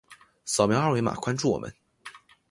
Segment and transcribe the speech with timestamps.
[0.45, 1.71] 扫描二维码关注我们。